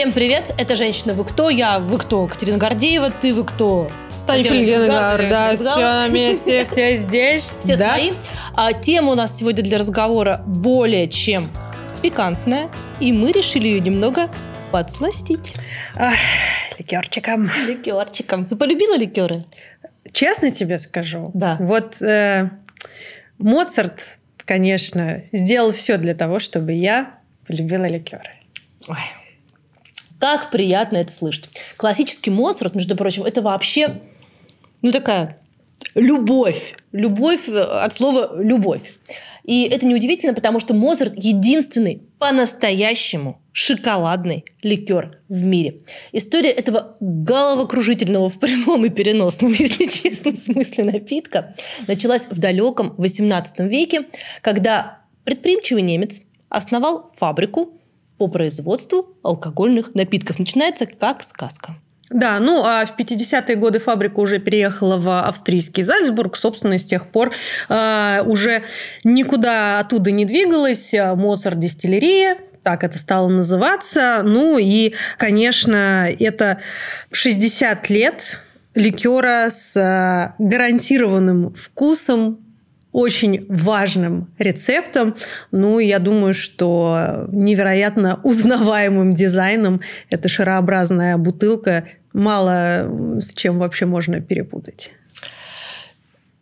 [0.00, 3.86] Всем привет, это «Женщина, вы кто?» Я «Вы кто?» Катерина Гордеева, ты «Вы кто?»
[4.26, 7.42] Таня Фельгенгар, да, все на месте, все здесь.
[7.42, 7.92] Все да?
[7.92, 8.12] свои.
[8.56, 11.50] А, тема у нас сегодня для разговора более чем
[12.00, 14.30] пикантная, и мы решили ее немного
[14.72, 15.52] подсластить.
[15.94, 16.14] Ах,
[16.78, 17.50] ликерчиком.
[17.66, 18.46] Ликерчиком.
[18.46, 19.44] Ты полюбила ликеры?
[20.14, 21.58] Честно тебе скажу, Да.
[21.60, 22.48] вот э,
[23.36, 28.30] Моцарт, конечно, сделал все для того, чтобы я полюбила ликеры.
[28.88, 28.96] Ой.
[30.20, 31.48] Как приятно это слышать.
[31.76, 34.02] Классический Моцарт, между прочим, это вообще,
[34.82, 35.38] ну, такая
[35.94, 36.74] любовь.
[36.92, 38.82] Любовь э, от слова «любовь».
[39.44, 45.78] И это неудивительно, потому что Моцарт единственный по-настоящему шоколадный ликер в мире.
[46.12, 51.54] История этого головокружительного в прямом и переносном, если честно, смысле напитка
[51.88, 54.02] началась в далеком XVIII веке,
[54.42, 57.79] когда предприимчивый немец основал фабрику
[58.20, 60.38] по производству алкогольных напитков.
[60.38, 61.76] Начинается как сказка.
[62.10, 66.36] Да, ну а в 50-е годы фабрика уже переехала в австрийский Зальцбург.
[66.36, 67.32] Собственно, с тех пор
[67.70, 68.64] э, уже
[69.04, 70.92] никуда оттуда не двигалась.
[70.92, 74.20] Моцарт дистиллерия, так это стало называться.
[74.22, 76.58] Ну и, конечно, это
[77.10, 78.38] 60 лет
[78.74, 82.49] ликера с э, гарантированным вкусом,
[82.92, 85.14] очень важным рецептом.
[85.52, 94.20] Ну, я думаю, что невероятно узнаваемым дизайном эта шарообразная бутылка мало с чем вообще можно
[94.20, 94.90] перепутать.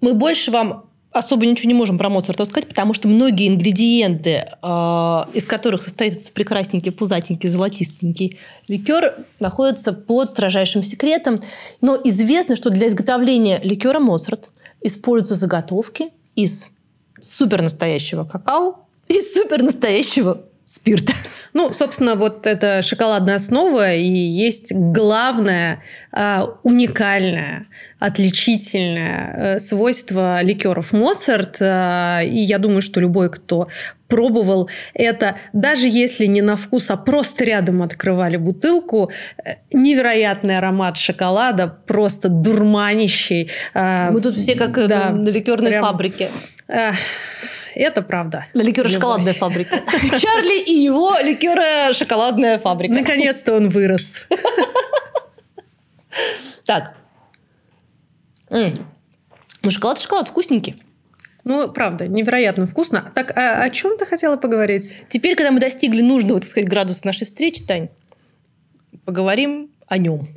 [0.01, 5.21] Мы больше вам особо ничего не можем про Моцарта сказать, потому что многие ингредиенты, э,
[5.33, 11.41] из которых состоит этот прекрасненький, пузатенький, золотистенький ликер, находятся под строжайшим секретом.
[11.81, 16.69] Но известно, что для изготовления ликера Моцарт используются заготовки из
[17.21, 21.13] супер настоящего какао и супер настоящего спирта.
[21.59, 27.67] Ну, собственно, вот эта шоколадная основа и есть главное э, уникальное,
[27.99, 31.57] отличительное э, свойство ликеров Моцарт.
[31.59, 33.67] Э, и я думаю, что любой, кто
[34.07, 39.11] пробовал это, даже если не на вкус, а просто рядом открывали бутылку,
[39.45, 43.51] э, невероятный аромат шоколада, просто дурманящий.
[43.75, 46.29] Э, Мы тут все как э, да, на ликерной прям- фабрике.
[47.79, 48.47] Это правда.
[48.55, 49.83] На ликеро-шоколадной фабрике.
[50.19, 52.93] Чарли и его ликеро-шоколадная фабрика.
[52.93, 54.27] Наконец-то он вырос.
[56.67, 56.97] Так.
[58.51, 60.83] Ну, шоколад, шоколад вкусненький.
[61.45, 63.11] Ну, правда, невероятно вкусно.
[63.15, 64.95] Так, а о чем ты хотела поговорить?
[65.09, 67.89] Теперь, когда мы достигли нужного, так сказать, градуса нашей встречи, Тань,
[69.05, 70.29] поговорим о нем.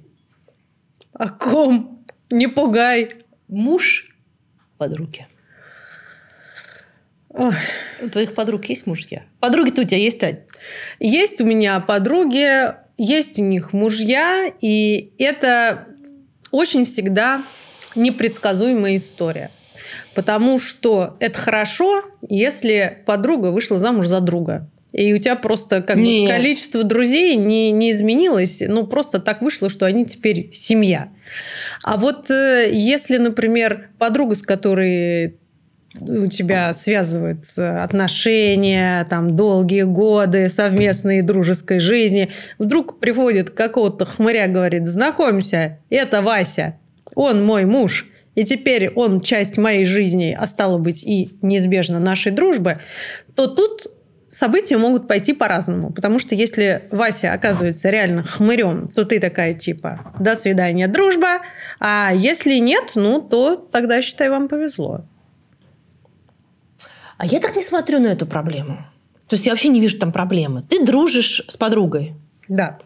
[1.13, 2.05] О ком?
[2.29, 3.11] Не пугай.
[3.49, 4.15] Муж
[4.77, 5.27] подруги.
[7.33, 7.53] Ой.
[8.01, 9.23] У твоих подруг есть мужья?
[9.39, 10.39] Подруги-то у тебя есть, Тань?
[10.99, 15.87] Есть у меня подруги, есть у них мужья, и это
[16.51, 17.43] очень всегда
[17.95, 19.49] непредсказуемая история.
[20.13, 24.69] Потому что это хорошо, если подруга вышла замуж за друга.
[24.91, 29.69] И у тебя просто как бы количество друзей не, не изменилось, ну просто так вышло,
[29.69, 31.09] что они теперь семья.
[31.83, 35.37] А вот э, если, например, подруга, с которой
[35.99, 42.29] у тебя связывают э, отношения, там, долгие годы совместной дружеской жизни.
[42.57, 46.77] Вдруг приходит какого-то хмыря, говорит, знакомься, это Вася,
[47.15, 52.31] он мой муж, и теперь он часть моей жизни, а стало быть и неизбежно нашей
[52.31, 52.79] дружбы,
[53.35, 53.87] то тут
[54.29, 55.91] события могут пойти по-разному.
[55.91, 61.41] Потому что если Вася оказывается реально хмырем, то ты такая типа «до свидания, дружба»,
[61.79, 65.05] а если нет, ну, то тогда, считай, вам повезло.
[67.21, 68.83] А я так не смотрю на эту проблему.
[69.27, 70.63] То есть я вообще не вижу там проблемы.
[70.67, 72.15] Ты дружишь с подругой.
[72.47, 72.79] Да.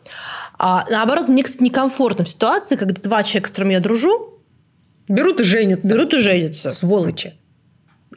[0.60, 4.42] А наоборот, мне, кстати, некомфортно в ситуации, когда два человека, с которыми я дружу,
[5.08, 5.88] Берут и женятся.
[5.88, 6.70] берут и женятся.
[6.70, 7.36] Сволочи.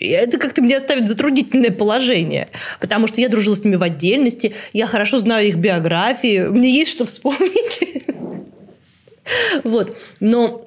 [0.00, 2.48] И это как-то меня ставит в затруднительное положение.
[2.80, 6.90] Потому что я дружила с ними в отдельности, я хорошо знаю их биографии, мне есть
[6.90, 8.06] что вспомнить.
[9.62, 9.94] Вот.
[10.20, 10.66] Но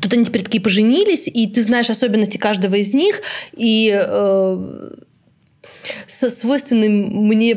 [0.00, 3.22] тут они теперь такие поженились, и ты знаешь особенности каждого из них,
[3.56, 4.90] и э,
[6.06, 7.56] со свойственным мне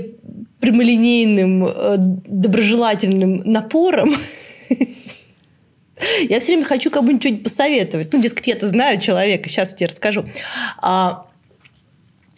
[0.60, 4.16] прямолинейным, э, доброжелательным напором
[6.30, 8.14] я все время хочу кому-нибудь что-нибудь посоветовать.
[8.14, 10.26] Ну, дескать, я-то знаю человека, сейчас я тебе расскажу.
[10.82, 11.26] А,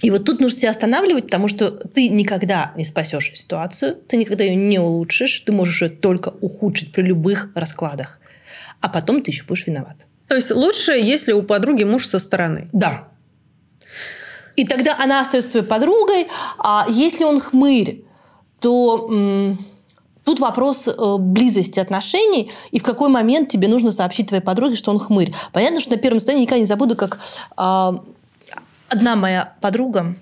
[0.01, 4.43] и вот тут нужно себя останавливать, потому что ты никогда не спасешь ситуацию, ты никогда
[4.43, 8.19] ее не улучшишь, ты можешь ее только ухудшить при любых раскладах.
[8.81, 9.95] А потом ты еще будешь виноват.
[10.27, 12.69] То есть лучше, если у подруги муж со стороны.
[12.73, 13.07] Да.
[14.55, 18.03] И тогда она остается твоей подругой, а если он хмырь,
[18.59, 19.57] то м,
[20.23, 24.91] Тут вопрос э, близости отношений и в какой момент тебе нужно сообщить твоей подруге, что
[24.91, 25.33] он хмырь.
[25.51, 27.19] Понятно, что на первом состоянии никогда не забуду, как
[27.57, 27.91] э,
[28.87, 30.15] одна моя подруга,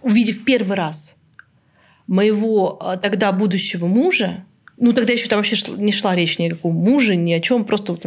[0.00, 1.16] увидев первый раз
[2.06, 4.46] моего э, тогда будущего мужа,
[4.80, 7.64] ну тогда еще там вообще не шла речь ни о каком муже, ни о чем,
[7.64, 8.04] просто вот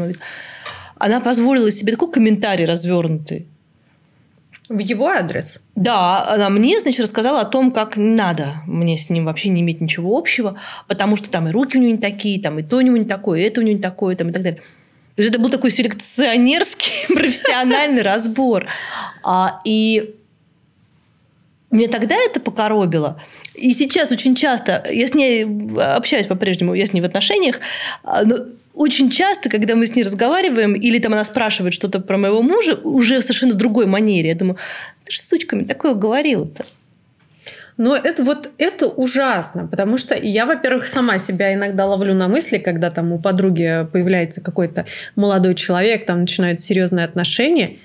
[0.98, 3.48] она позволила себе такой комментарий развернутый.
[4.70, 5.60] В его адрес?
[5.76, 9.62] Да, она мне, значит, рассказала о том, как не надо мне с ним вообще не
[9.62, 10.58] иметь ничего общего,
[10.88, 13.06] потому что там и руки у него не такие, там и то у него не
[13.06, 14.62] такое, и это у него не такое, там и так далее.
[15.16, 18.68] То есть это был такой селекционерский профессиональный разбор.
[19.24, 20.16] А, и
[21.70, 23.22] мне тогда это покоробило.
[23.56, 25.46] И сейчас очень часто, я с ней
[25.78, 27.60] общаюсь по-прежнему, я с ней в отношениях,
[28.04, 28.38] а, но
[28.74, 32.76] очень часто, когда мы с ней разговариваем, или там она спрашивает что-то про моего мужа,
[32.76, 34.58] уже совершенно другой манере, я думаю,
[35.04, 36.66] ты же сучками такое говорила-то.
[37.78, 42.58] Но это вот это ужасно, потому что я, во-первых, сама себя иногда ловлю на мысли,
[42.58, 47.78] когда там у подруги появляется какой-то молодой человек, там начинают серьезные отношения,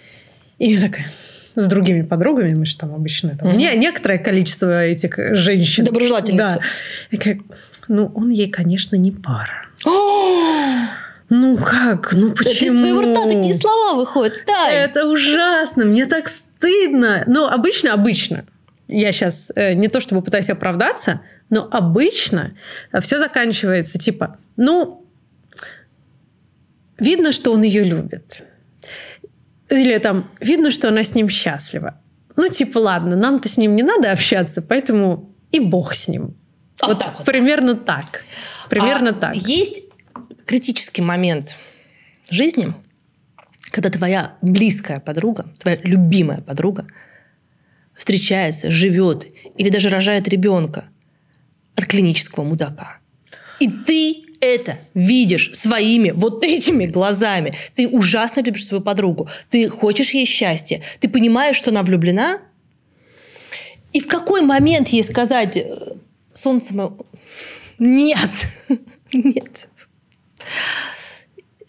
[0.58, 1.06] и я такая,
[1.56, 3.56] с другими подругами, мы же там обычно там, mm-hmm.
[3.56, 5.84] не, некоторое количество этих женщин.
[5.84, 6.54] Доброжелательницы.
[6.54, 6.60] Да.
[7.10, 7.38] И как,
[7.88, 9.66] ну, он ей, конечно, не пара.
[11.28, 12.12] Ну как?
[12.12, 12.74] Ну почему?
[12.74, 14.44] из твоего рта такие слова выходят.
[14.46, 14.70] Да.
[14.70, 15.84] Это ужасно.
[15.84, 17.24] Мне так стыдно.
[17.26, 18.46] Ну, обычно, обычно.
[18.86, 22.56] Я сейчас э, не то чтобы пытаюсь оправдаться, но обычно
[23.00, 25.04] все заканчивается типа, ну,
[26.98, 28.44] видно, что он ее любит.
[29.68, 32.00] Или там, видно, что она с ним счастлива.
[32.36, 36.36] Ну, типа, ладно, нам-то с ним не надо общаться, поэтому и бог с ним.
[36.80, 38.24] А вот, так вот примерно так.
[38.68, 39.36] Примерно а так.
[39.36, 39.82] Есть
[40.44, 41.56] критический момент
[42.30, 42.74] жизни,
[43.70, 46.86] когда твоя близкая подруга, твоя любимая подруга
[47.94, 49.26] встречается, живет
[49.56, 50.84] или даже рожает ребенка
[51.74, 52.98] от клинического мудака.
[53.58, 57.54] И ты это видишь своими вот этими глазами.
[57.74, 59.28] Ты ужасно любишь свою подругу.
[59.50, 60.82] Ты хочешь ей счастья.
[61.00, 62.40] Ты понимаешь, что она влюблена.
[63.92, 65.94] И в какой момент ей сказать, э,
[66.34, 66.92] солнце мое,
[67.78, 68.30] нет,
[69.12, 69.68] нет.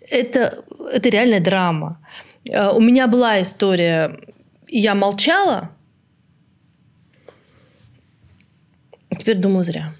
[0.10, 2.06] Это, это реальная драма.
[2.50, 4.20] Э, у меня была история,
[4.68, 5.72] я молчала,
[9.18, 9.94] теперь думаю зря.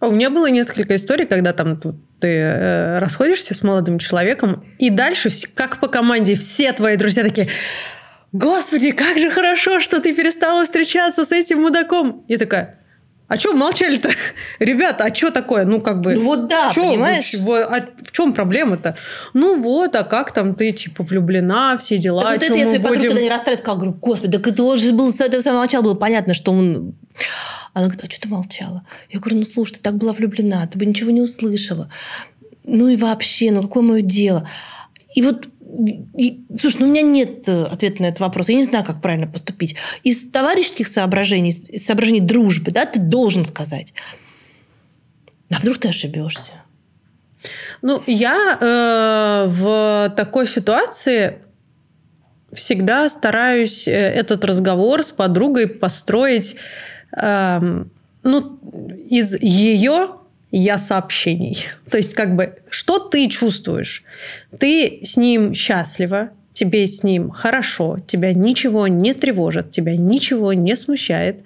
[0.00, 4.64] А у меня было несколько историй, когда там тут ты э, расходишься с молодым человеком,
[4.78, 7.48] и дальше, как по команде, все твои друзья такие,
[8.32, 12.24] Господи, как же хорошо, что ты перестала встречаться с этим мудаком.
[12.28, 12.80] Я такая,
[13.30, 14.10] а что молчали-то?
[14.58, 15.64] Ребята, а что такое?
[15.64, 16.14] Ну, как бы...
[16.14, 17.32] Ну, вот да, чё, понимаешь?
[17.34, 18.96] В, а в чем проблема-то?
[19.34, 22.82] Ну, вот, а как там ты, типа, влюблена, все дела, так вот это своей будем...
[22.82, 25.82] подруге, когда не расстались, сказала, говорю, господи, так это уже было с этого самого начала
[25.82, 26.96] было понятно, что он...
[27.72, 28.84] Она говорит, а что ты молчала?
[29.10, 31.90] Я говорю, ну, слушай, ты так была влюблена, ты бы ничего не услышала.
[32.64, 34.48] Ну и вообще, ну какое мое дело?
[35.14, 35.48] И вот
[36.16, 38.48] и, слушай, ну у меня нет э, ответа на этот вопрос.
[38.48, 39.76] Я не знаю, как правильно поступить.
[40.02, 43.94] Из товарищеских соображений, из соображений дружбы, да, ты должен сказать.
[45.50, 46.52] А вдруг ты ошибешься?
[47.82, 51.38] Ну, я э, в такой ситуации
[52.52, 56.56] всегда стараюсь э, этот разговор с подругой построить
[57.12, 58.58] ну,
[59.08, 60.10] из ее
[60.50, 61.66] я сообщений.
[61.90, 64.04] То есть, как бы, что ты чувствуешь?
[64.58, 70.76] Ты с ним счастлива, тебе с ним хорошо, тебя ничего не тревожит, тебя ничего не
[70.76, 71.42] смущает.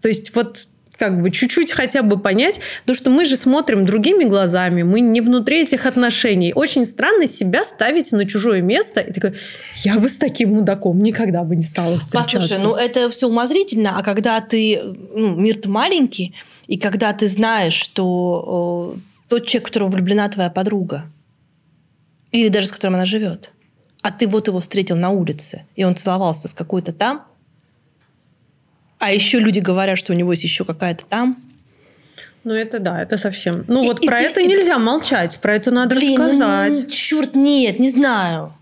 [0.00, 0.66] То есть, вот
[1.00, 5.22] как бы чуть-чуть хотя бы понять, потому что мы же смотрим другими глазами, мы не
[5.22, 6.52] внутри этих отношений.
[6.54, 9.32] Очень странно себя ставить на чужое место и такой,
[9.76, 12.36] я бы с таким мудаком никогда бы не стала встречаться.
[12.40, 14.78] Послушай, ну это все умозрительно, а когда ты,
[15.14, 16.34] ну, мир-то маленький,
[16.66, 21.06] и когда ты знаешь, что э, тот человек, в которого влюблена твоя подруга,
[22.30, 23.52] или даже с которым она живет,
[24.02, 27.24] а ты вот его встретил на улице, и он целовался с какой-то там,
[29.00, 31.42] а еще люди говорят, что у него есть еще какая-то там.
[32.44, 33.64] Ну, это да, это совсем.
[33.66, 36.26] Ну, и, вот и, про и, это и, нельзя молчать, про это надо блин, ну,
[36.26, 36.72] рассказать.
[36.72, 38.54] Ну, черт, нет, не знаю.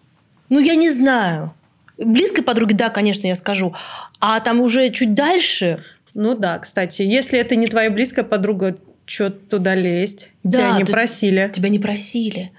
[0.49, 1.55] Ну, я не знаю.
[1.99, 3.75] Близкой подруге, да, конечно, я скажу.
[4.21, 5.83] А там уже чуть дальше.
[6.15, 10.31] Ну да, кстати, если это не твоя близкая подруга, что туда лезть?
[10.45, 11.51] Да, тебя не просили.
[11.53, 12.53] Тебя не просили.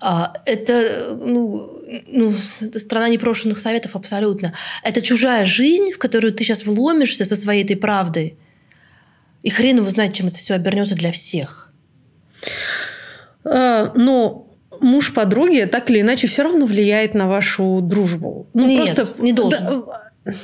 [0.00, 2.34] А, это, ну, ну,
[2.76, 4.52] страна непрошенных советов абсолютно.
[4.82, 8.36] Это чужая жизнь, в которую ты сейчас вломишься со своей этой правдой.
[9.42, 11.72] И хрен его знает, чем это все обернется для всех.
[13.44, 14.48] А, но
[14.80, 18.46] муж подруги так или иначе все равно влияет на вашу дружбу.
[18.52, 19.84] Ну, Нет, просто, не должен.
[20.24, 20.34] Да,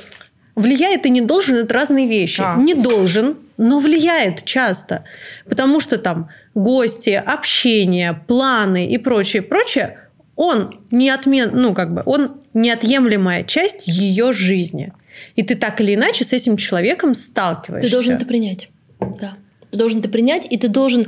[0.55, 2.41] влияет и не должен– это разные вещи.
[2.43, 2.55] А.
[2.57, 5.03] Не должен– но влияет часто.
[5.45, 9.99] Потому что там гости, общение, планы и прочее, прочее,
[10.35, 14.93] он неотмен, ну, как бы, он неотъемлемая часть ее жизни.
[15.35, 17.89] И ты так или иначе с этим человеком сталкиваешься.
[17.89, 18.69] Ты должен это принять.
[18.99, 19.35] Да.
[19.69, 21.07] Ты должен это принять, и ты должен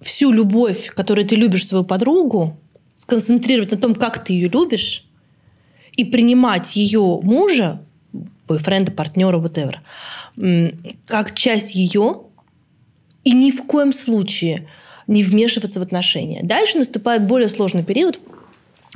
[0.00, 2.58] всю любовь, которую ты любишь свою подругу,
[2.96, 5.06] сконцентрировать на том, как ты ее любишь,
[5.96, 7.82] и принимать ее мужа,
[8.48, 9.76] бойфренда, партнера, whatever,
[11.06, 12.22] как часть ее,
[13.24, 14.68] и ни в коем случае
[15.06, 16.40] не вмешиваться в отношения.
[16.42, 18.20] Дальше наступает более сложный период,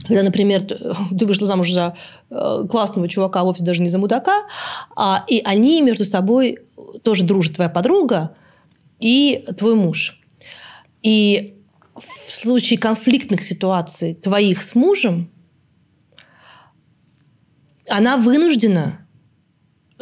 [0.06, 0.62] когда, например,
[1.18, 1.96] ты вышла замуж за
[2.30, 4.42] э, классного чувака, а вовсе даже не за мудака,
[4.96, 6.58] а, и они между собой
[7.02, 8.36] тоже дружат, твоя подруга
[9.00, 10.20] и твой муж.
[11.02, 11.54] И
[11.94, 15.30] в случае конфликтных ситуаций твоих с мужем,
[17.88, 19.03] она вынуждена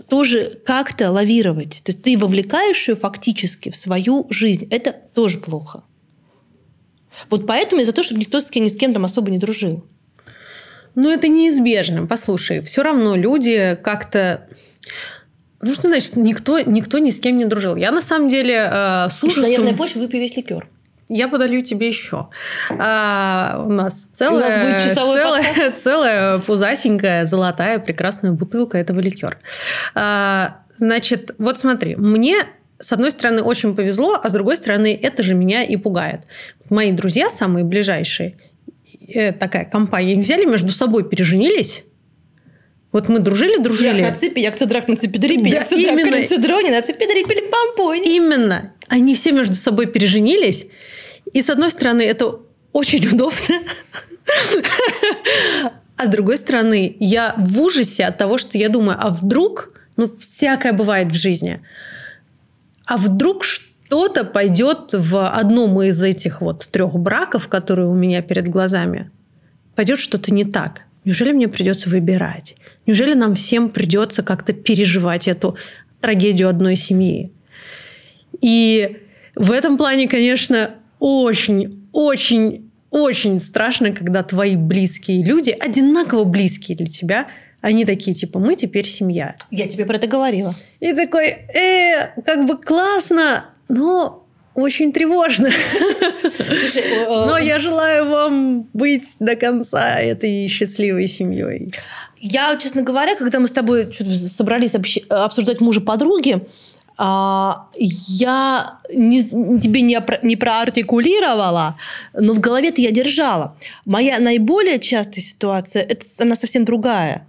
[0.09, 1.83] тоже как-то лавировать.
[1.85, 4.67] То есть ты вовлекаешь ее фактически в свою жизнь.
[4.71, 5.85] Это тоже плохо.
[7.31, 9.39] Вот поэтому я за то, чтобы никто с кем, ни с кем там особо не
[9.39, 9.85] дружил.
[10.95, 12.07] Ну, это неизбежно.
[12.07, 14.49] Послушай, все равно люди как-то...
[15.61, 17.77] Ну, что значит, никто, никто ни с кем не дружил?
[17.77, 19.45] Я на самом деле э, с ужасом...
[19.45, 20.69] На нервной почве выпей весь ликер.
[21.15, 22.29] Я подолью тебе еще.
[22.71, 29.37] А, у нас целая, у нас будет целая, целая пузатенькая, золотая, прекрасная бутылка этого ликера.
[29.95, 32.47] А, значит, вот смотри, мне
[32.81, 36.23] с одной стороны, очень повезло, а с другой стороны, это же меня и пугает.
[36.71, 38.39] Мои друзья, самые ближайшие,
[39.07, 41.85] э, такая компания, взяли между собой, переженились,
[42.93, 44.01] вот мы дружили, дружили.
[44.01, 47.43] Я на цепи, як драк на цепи дрипи, да, як на цедроне, на цепи дрипили
[47.51, 48.07] помпонь.
[48.07, 48.63] Именно.
[48.93, 50.67] Они все между собой переженились.
[51.33, 52.41] И с одной стороны, это
[52.73, 53.61] очень удобно.
[55.97, 60.09] А с другой стороны, я в ужасе от того, что я думаю, а вдруг, ну,
[60.09, 61.61] всякое бывает в жизни–
[62.93, 68.49] а вдруг что-то пойдет в одном из этих вот трех браков, которые у меня перед
[68.49, 69.11] глазами,
[69.75, 70.83] пойдет что-то не так.
[71.05, 72.55] Неужели мне придется выбирать?
[72.87, 75.57] Неужели нам всем придется как-то переживать эту
[76.01, 77.33] трагедию одной семьи?
[78.43, 78.99] И
[79.35, 86.87] в этом плане, конечно, очень, очень, очень страшно, когда твои близкие люди, одинаково близкие для
[86.87, 87.29] тебя,
[87.63, 89.37] они такие, типа, мы теперь семья.
[89.51, 90.55] Я тебе про это говорила.
[90.81, 95.49] И такой, э, как бы классно, но очень тревожно.
[97.09, 101.73] Но я желаю вам быть до конца этой счастливой семьей.
[102.19, 104.75] Я, честно говоря, когда мы с тобой собрались
[105.09, 106.43] обсуждать мужа подруги,
[106.99, 111.77] а, я не, тебе не, не проартикулировала,
[112.15, 113.57] но в голове-то я держала.
[113.85, 117.27] Моя наиболее частая ситуация, это, она совсем другая.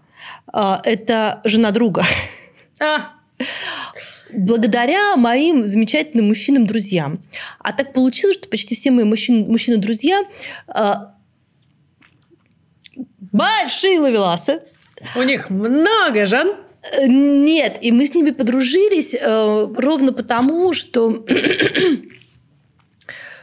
[0.52, 2.04] А, это жена друга.
[2.80, 3.12] А.
[4.32, 7.20] Благодаря моим замечательным мужчинам-друзьям.
[7.60, 10.24] А так получилось, что почти все мои мужчины, мужчины-друзья
[10.68, 11.14] а,
[13.32, 14.62] большие ловеласы.
[15.16, 16.56] У них много жен.
[17.06, 21.26] Нет, и мы с ними подружились э, ровно потому, что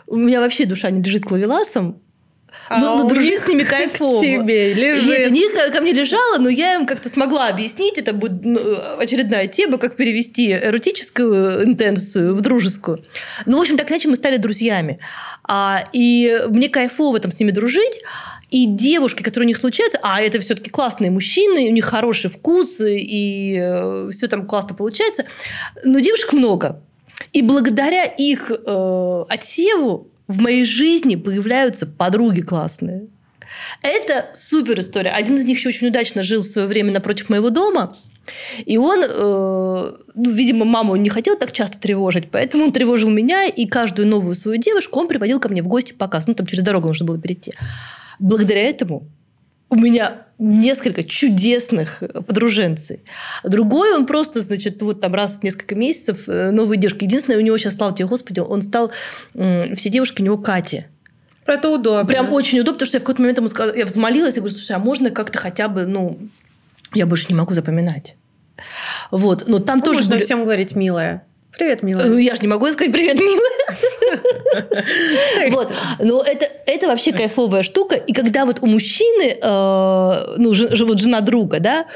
[0.07, 2.01] у меня вообще душа не лежит к ловеласам,
[2.69, 4.23] а но, но дружить с ними кайфово.
[4.23, 5.31] тебе лежит.
[5.33, 7.99] Нет, они ко мне лежала, но я им как-то смогла объяснить.
[7.99, 8.61] Это будет ну,
[8.99, 13.05] очередная тема, как перевести эротическую интенсию в дружескую.
[13.47, 15.01] Ну, в общем, так иначе мы стали друзьями.
[15.43, 18.03] А, и мне кайфово там с ними дружить.
[18.50, 22.80] И девушки, которые у них случаются, а это все-таки классные мужчины, у них хороший вкус,
[22.80, 25.25] и э, все там классно получается.
[25.85, 26.83] Но девушек много.
[27.33, 33.09] И благодаря их э, отсеву в моей жизни появляются подруги классные.
[33.83, 35.11] Это супер история.
[35.11, 37.95] Один из них еще очень удачно жил в свое время напротив моего дома.
[38.64, 43.47] И он, э, ну, видимо, маму не хотел так часто тревожить, поэтому он тревожил меня,
[43.47, 46.26] и каждую новую свою девушку он приводил ко мне в гости показ.
[46.26, 47.52] Ну, там через дорогу нужно было перейти.
[48.21, 49.09] Благодаря этому
[49.69, 53.00] у меня несколько чудесных подруженцей.
[53.45, 57.05] Другой, он просто, значит, вот там раз в несколько месяцев э, новые девушки.
[57.05, 58.91] Единственное, у него сейчас, слава тебе, Господи, он стал...
[59.35, 60.87] Все девушки у него Катя.
[61.47, 62.05] Это удобно.
[62.05, 64.55] Прям очень удобно, потому что я в какой-то момент ему сказала, я взмолилась, я говорю,
[64.55, 66.19] слушай, а можно как-то хотя бы, ну,
[66.95, 68.17] я больше не могу запоминать.
[69.11, 70.25] Вот, но там ну, тоже можно были...
[70.25, 71.25] всем говорить милая.
[71.59, 72.07] Привет, милая.
[72.07, 73.50] Ну, я же не могу сказать привет, милая.
[75.50, 75.73] Вот.
[75.99, 77.97] Но это, это вообще кайфовая штука.
[77.97, 80.52] И когда вот у мужчины, э, ну,
[80.87, 81.87] вот жена друга, да,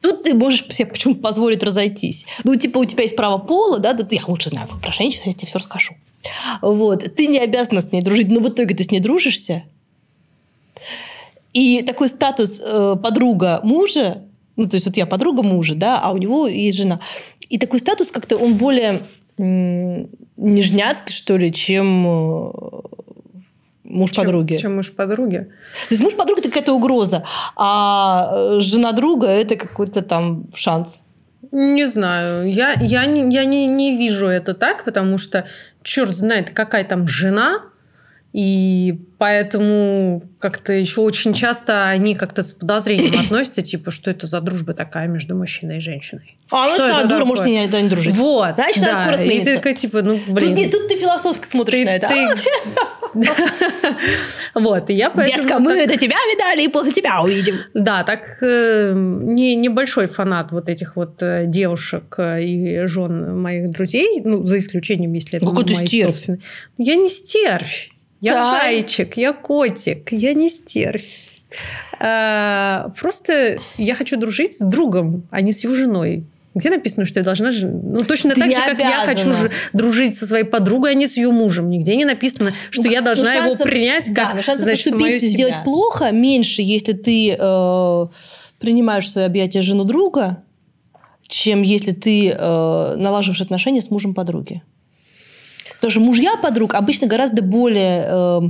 [0.00, 2.26] тут ты можешь себе почему-то позволить разойтись.
[2.44, 5.32] Ну, типа, у тебя есть право пола, да, тут я лучше знаю про женщин, я
[5.32, 5.94] тебе все расскажу.
[6.60, 7.04] Вот.
[7.16, 9.64] Ты не обязана с ней дружить, но в итоге ты с ней дружишься.
[11.52, 14.22] И такой статус э, подруга мужа,
[14.56, 17.00] ну, то есть вот я подруга мужа, да, а у него есть жена.
[17.52, 19.02] И такой статус как-то, он более
[19.36, 22.52] нежняцкий, что ли, чем э,
[23.84, 24.56] муж Чем- подруги.
[24.56, 25.48] Чем муж подруги.
[25.88, 31.02] То есть муж подруги– это какая-то угроза, а э, жена друга– это какой-то там шанс.
[31.50, 32.50] Не знаю.
[32.50, 35.44] Я, я, не, я не, не вижу это так, потому что
[35.82, 37.64] черт знает, какая там жена.
[38.32, 44.40] И поэтому как-то еще очень часто они как-то с подозрением относятся, типа, что это за
[44.40, 46.38] дружба такая между мужчиной и женщиной.
[46.50, 48.16] А ну Что это дура, может никогда не дружить.
[48.16, 48.54] Вот.
[48.54, 49.02] Значит, она да.
[49.02, 49.56] скоро И ты сменится.
[49.56, 50.48] такая, типа, ну, блин.
[50.48, 52.08] Тут, не- тут ты философски смотришь ты- на это.
[54.54, 55.42] Вот, и я поэтому...
[55.42, 57.56] Детка, мы это тебя видали и после тебя увидим.
[57.74, 63.70] Да, так э, не, небольшой фанат вот этих вот э, девушек э, и жен моих
[63.70, 66.40] друзей, ну, за исключением, если это ты мои собственные.
[66.78, 67.90] Я не стервь.
[68.22, 71.04] Я зайчик, я котик, я не стервь.
[72.00, 76.24] Э, Просто я хочу дружить с другом, а не с его женой.
[76.54, 77.50] Где написано, что я должна...
[77.50, 81.06] Ну, точно Ты так же, как я хочу же дружить со своей подругой, а не
[81.06, 81.70] с ее мужем.
[81.70, 84.64] Нигде не написано, что Ну, я ну, должна его шансов- принять как, да, но шансов
[84.64, 85.64] значит, поступить и сделать себя.
[85.64, 88.06] плохо меньше, если ты э,
[88.58, 90.42] принимаешь в свои объятия жену друга,
[91.26, 94.62] чем если ты э, налаживаешь отношения с мужем подруги.
[95.82, 98.40] Потому что мужья подруг обычно гораздо более э,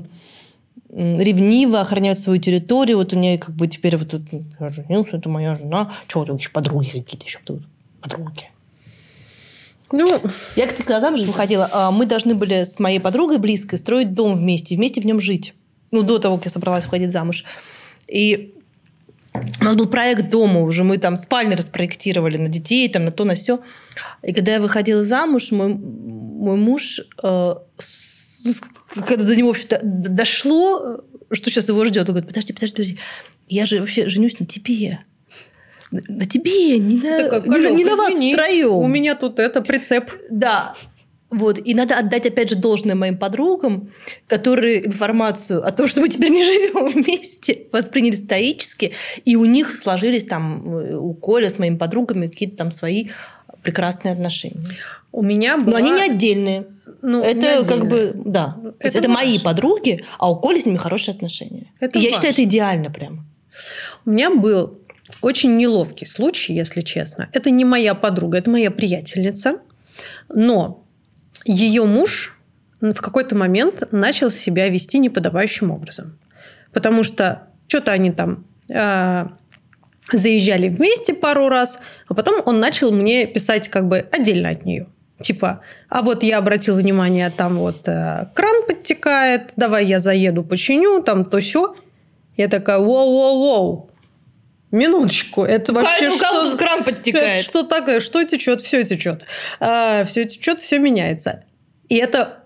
[0.90, 2.98] ревниво охраняют свою территорию.
[2.98, 4.24] Вот у меня как бы теперь вот тут
[4.60, 5.90] я женился, это моя жена.
[6.08, 7.62] Чего тут еще подруги какие-то еще тут?
[8.02, 8.50] Подруги.
[9.92, 10.20] Ну,
[10.56, 14.36] Я, кстати, когда замуж выходила, а, мы должны были с моей подругой близкой строить дом
[14.36, 15.54] вместе, вместе в нем жить.
[15.90, 17.44] Ну, до того, как я собралась выходить замуж.
[18.08, 18.52] И
[19.34, 23.24] у нас был проект дома уже, мы там спальни распроектировали на детей, там на то,
[23.24, 23.60] на все.
[24.22, 25.74] И когда я выходила замуж, мой,
[26.42, 28.42] мой муж, э, с-
[29.06, 30.96] когда до него вообще-то дошло,
[31.30, 32.98] э, что сейчас его ждет, он говорит, подожди, подожди, подожди,
[33.48, 34.98] я же вообще женюсь на тебе.
[35.90, 38.72] На тебе, не на, такая, не на- «Колёк, не на вас извини, втроем.
[38.72, 40.10] У меня тут это прицеп.
[40.30, 40.74] Да.
[41.30, 41.58] Вот.
[41.64, 43.90] И надо отдать, опять же, должное моим подругам,
[44.26, 48.92] которые информацию о том, что мы теперь не живем вместе, восприняли стоически.
[49.24, 53.08] И у них сложились там, э, у Коля с моими подругами какие-то там свои
[53.62, 54.76] прекрасные отношения.
[55.12, 55.78] У меня Но была...
[55.78, 56.66] они не отдельные.
[57.02, 58.56] ну, это как бы, да.
[58.62, 61.72] То есть Это это мои подруги, а у Коли с ними хорошие отношения.
[61.80, 63.26] Это И я считаю, это идеально прям.
[64.06, 64.78] У меня был
[65.20, 67.28] очень неловкий случай, если честно.
[67.32, 69.58] Это не моя подруга, это моя приятельница.
[70.28, 70.84] Но
[71.44, 72.38] ее муж
[72.80, 76.18] в какой-то момент начал себя вести неподобающим образом.
[76.72, 79.26] Потому что что-то они там э,
[80.10, 84.86] заезжали вместе пару раз, а потом он начал мне писать как бы отдельно от нее.
[85.20, 91.00] Типа, а вот я обратил внимание, там вот э, кран подтекает, давай я заеду, починю,
[91.02, 91.76] там то все.
[92.36, 93.90] Я такая, воу-воу-воу,
[94.72, 97.44] минуточку, это вообще Какая- у кого что, тут кран это подтекает?
[97.44, 98.00] что такое?
[98.00, 98.62] Что течет?
[98.62, 99.24] Все течет.
[99.60, 101.44] все течет, все меняется.
[101.88, 102.41] И это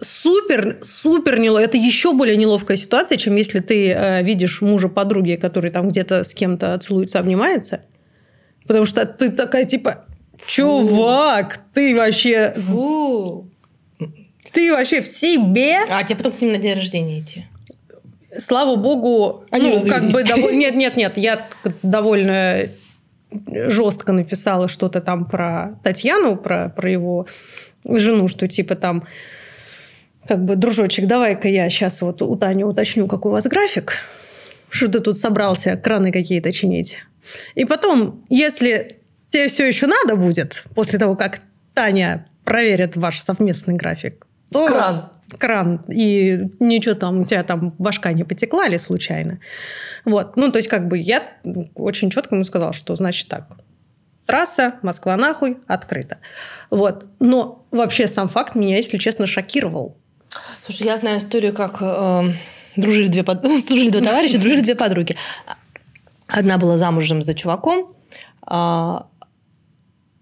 [0.00, 1.64] супер, супер неловко.
[1.64, 6.24] Это еще более неловкая ситуация, чем если ты э, видишь мужа подруги, который там где-то
[6.24, 7.82] с кем-то целуется, обнимается.
[8.66, 10.04] Потому что ты такая типа,
[10.46, 13.48] чувак, ты вообще, Фу.
[14.52, 15.78] ты вообще в себе.
[15.88, 17.46] А тебе потом к ним на день рождения идти.
[18.38, 21.48] Слава богу, Они ну, как бы дово- нет, нет, нет, я
[21.82, 22.68] довольно
[23.48, 27.26] жестко написала что-то там про Татьяну, про, про его
[27.88, 29.04] жену, что типа там
[30.26, 33.94] как бы, дружочек, давай-ка я сейчас вот у Тани уточню, какой у вас график,
[34.70, 36.98] что ты тут собрался краны какие-то чинить.
[37.54, 41.40] И потом, если тебе все еще надо будет, после того, как
[41.74, 45.10] Таня проверит ваш совместный график, то Кран.
[45.38, 49.40] кран, и ничего там, у тебя там башка не потекла ли случайно.
[50.04, 50.36] Вот.
[50.36, 51.22] Ну, то есть, как бы я
[51.74, 53.48] очень четко ему сказала, что значит так.
[54.24, 56.18] Трасса, Москва нахуй, открыта.
[56.70, 57.06] Вот.
[57.20, 59.96] Но вообще сам факт меня, если честно, шокировал.
[60.64, 62.32] Слушай, я знаю историю, как э,
[62.76, 65.16] дружили, две, под- дружили два товарища, дружили две подруги.
[66.26, 67.94] Одна была замужем за чуваком,
[68.42, 69.08] а,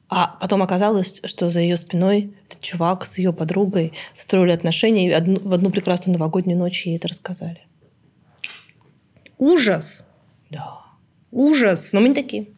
[0.09, 5.13] а потом оказалось, что за ее спиной этот чувак с ее подругой строили отношения, и
[5.13, 7.67] одну- в одну прекрасную новогоднюю ночь ей это рассказали.
[9.39, 10.05] Ужас.
[10.51, 10.81] Да.
[11.31, 11.93] Ужас.
[11.93, 12.49] Но мы не такие.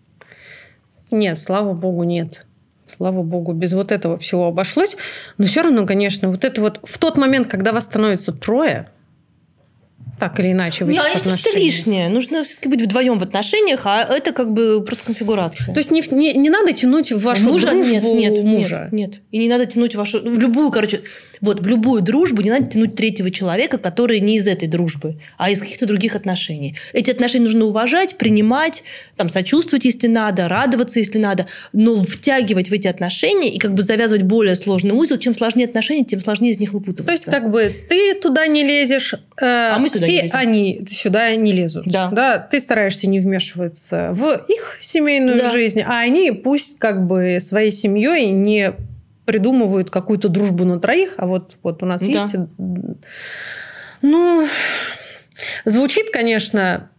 [1.11, 2.46] Нет, слава богу, нет.
[2.87, 4.97] Слава богу, без вот этого всего обошлось.
[5.39, 8.89] Но все равно, конечно, вот это вот в тот момент, когда вас становится трое,
[10.19, 11.63] так или иначе, в Не, этих а это отношениях.
[11.63, 12.09] лишнее.
[12.09, 15.75] Нужно все-таки быть вдвоем в отношениях, а это как бы просто конфигурация.
[15.75, 18.89] То есть не, не, не надо тянуть в вашу мужа дружбу нет, нет, мужа.
[18.93, 19.23] Нет, нет.
[19.31, 20.21] И не надо тянуть вашу...
[20.21, 21.03] В любую, короче...
[21.43, 25.51] Вот в любую дружбу не надо тянуть третьего человека, который не из этой дружбы, а
[25.51, 26.77] из каких-то других отношений.
[26.95, 28.85] Эти отношения нужно уважать, принимать,
[29.17, 33.83] там, сочувствовать, если надо, радоваться, если надо, но втягивать в эти отношения и как бы
[33.83, 35.19] завязывать более сложный узел.
[35.19, 37.05] Чем сложнее отношения, тем сложнее из них выпутываться.
[37.05, 40.37] То есть, как бы ты туда не лезешь, э, а мы сюда и не лезем.
[40.39, 41.87] они сюда не лезут.
[41.87, 42.09] Да.
[42.11, 42.39] да.
[42.39, 45.51] Ты стараешься не вмешиваться в их семейную Да.
[45.51, 48.73] жизнь, а они пусть как бы своей семьей не
[49.25, 52.07] придумывают какую-то дружбу на троих, а вот, вот у нас Да.
[52.07, 52.35] есть...
[54.03, 54.47] Ну,
[55.65, 56.91] звучит, конечно,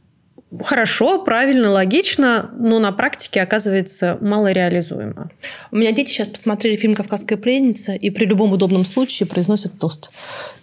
[0.64, 5.30] хорошо, правильно, логично, но на практике оказывается малореализуемо.
[5.72, 10.10] У меня дети сейчас посмотрели фильм «Кавказская пленница» и при любом удобном случае произносят тост.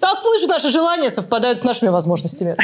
[0.00, 2.56] Так пусть же наши желания совпадают с нашими возможностями.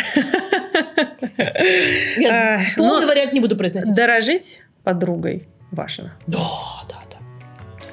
[2.18, 3.94] Я Э, полный вариант не буду произносить.
[3.94, 6.38] Дорожить подругой важно, Да,
[6.88, 7.16] да, да.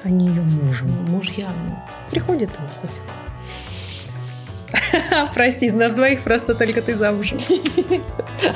[0.04, 0.88] а не ее мужем.
[1.08, 1.48] Мужья.
[1.66, 1.76] ну.
[2.10, 3.00] Приходит и уходит.
[5.34, 7.38] Прости, из нас двоих просто только ты замужем.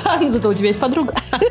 [0.05, 1.13] А, ну зато у тебя есть подруга.